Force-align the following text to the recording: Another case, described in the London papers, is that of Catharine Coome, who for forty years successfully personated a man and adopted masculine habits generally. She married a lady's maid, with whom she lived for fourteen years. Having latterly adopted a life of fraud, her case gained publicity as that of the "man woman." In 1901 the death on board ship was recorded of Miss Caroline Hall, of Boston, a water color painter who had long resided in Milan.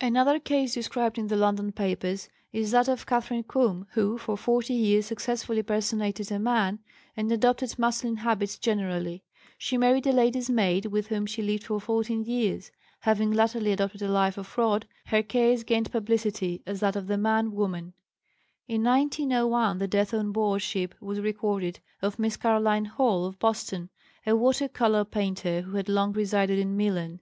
Another 0.00 0.40
case, 0.40 0.74
described 0.74 1.16
in 1.16 1.28
the 1.28 1.36
London 1.36 1.70
papers, 1.70 2.28
is 2.52 2.72
that 2.72 2.88
of 2.88 3.06
Catharine 3.06 3.44
Coome, 3.44 3.86
who 3.92 4.18
for 4.18 4.36
forty 4.36 4.74
years 4.74 5.06
successfully 5.06 5.62
personated 5.62 6.32
a 6.32 6.40
man 6.40 6.80
and 7.16 7.30
adopted 7.30 7.78
masculine 7.78 8.16
habits 8.16 8.58
generally. 8.58 9.22
She 9.56 9.78
married 9.78 10.08
a 10.08 10.12
lady's 10.12 10.50
maid, 10.50 10.86
with 10.86 11.06
whom 11.06 11.24
she 11.24 11.40
lived 11.40 11.62
for 11.66 11.78
fourteen 11.80 12.24
years. 12.24 12.72
Having 13.02 13.30
latterly 13.30 13.70
adopted 13.70 14.02
a 14.02 14.08
life 14.08 14.36
of 14.36 14.48
fraud, 14.48 14.88
her 15.06 15.22
case 15.22 15.62
gained 15.62 15.92
publicity 15.92 16.60
as 16.66 16.80
that 16.80 16.96
of 16.96 17.06
the 17.06 17.16
"man 17.16 17.52
woman." 17.52 17.92
In 18.66 18.82
1901 18.82 19.78
the 19.78 19.86
death 19.86 20.12
on 20.12 20.32
board 20.32 20.62
ship 20.62 20.96
was 21.00 21.20
recorded 21.20 21.78
of 22.02 22.18
Miss 22.18 22.36
Caroline 22.36 22.86
Hall, 22.86 23.24
of 23.24 23.38
Boston, 23.38 23.88
a 24.26 24.34
water 24.34 24.66
color 24.66 25.04
painter 25.04 25.60
who 25.60 25.76
had 25.76 25.88
long 25.88 26.10
resided 26.12 26.58
in 26.58 26.76
Milan. 26.76 27.20